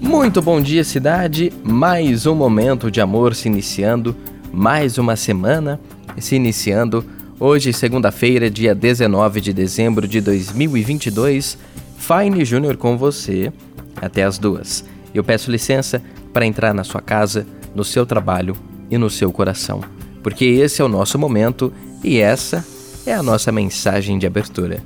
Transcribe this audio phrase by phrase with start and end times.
[0.00, 1.52] Muito bom dia, cidade.
[1.62, 4.16] Mais um momento de amor se iniciando,
[4.50, 5.78] mais uma semana
[6.18, 7.04] se iniciando.
[7.38, 11.58] Hoje, segunda-feira, dia 19 de dezembro de 2022.
[11.98, 13.52] Fine Júnior com você
[14.00, 14.95] até as duas.
[15.16, 18.54] Eu peço licença para entrar na sua casa, no seu trabalho
[18.90, 19.80] e no seu coração,
[20.22, 21.72] porque esse é o nosso momento
[22.04, 22.62] e essa
[23.06, 24.82] é a nossa mensagem de abertura.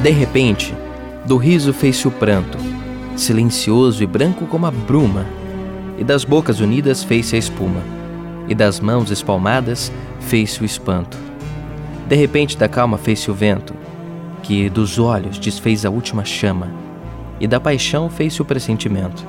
[0.00, 0.72] De repente,
[1.26, 2.56] do riso fez-se o pranto,
[3.16, 5.26] silencioso e branco como a bruma,
[5.98, 7.82] e das bocas unidas fez-se a espuma,
[8.46, 11.18] e das mãos espalmadas fez-se o espanto.
[12.08, 13.81] De repente da calma fez-se o vento,
[14.42, 16.70] que dos olhos desfez a última chama,
[17.40, 19.26] e da paixão fez-se o pressentimento,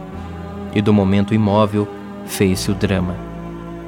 [0.73, 1.87] e do momento imóvel
[2.25, 3.15] fez-se o drama.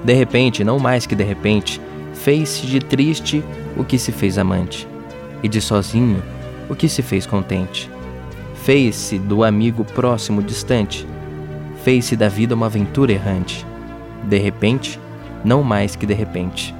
[0.04, 1.82] De repente, não mais que de repente,
[2.14, 3.44] fez-se de triste
[3.76, 4.88] o que se fez amante,
[5.42, 6.22] e de sozinho
[6.70, 7.90] o que se fez contente.
[8.64, 11.06] Fez-se do amigo próximo distante,
[11.84, 13.66] fez-se da vida uma aventura errante.
[14.24, 15.00] De repente,
[15.44, 16.74] não mais que de repente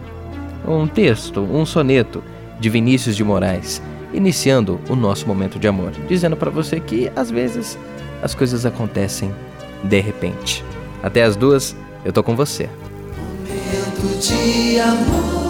[0.68, 2.24] um texto, um soneto
[2.60, 3.82] de Vinícius de Moraes,
[4.16, 7.78] iniciando o nosso momento de amor, dizendo para você que às vezes
[8.22, 9.34] as coisas acontecem
[9.84, 10.64] de repente.
[11.04, 12.70] Até as duas, eu tô com você.
[13.48, 15.46] Momento de amor.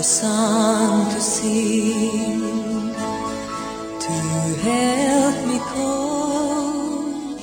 [0.00, 2.40] A song to sing,
[4.00, 4.12] to
[4.64, 7.40] help me cope.